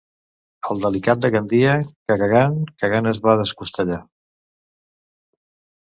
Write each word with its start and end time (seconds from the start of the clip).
El 0.75 0.79
delicat 0.85 1.19
de 1.25 1.29
Gandia, 1.35 1.75
que 2.11 2.17
cagant, 2.23 2.57
cagant 2.85 3.11
es 3.15 3.23
va 3.27 3.39
descostellar. 3.43 4.03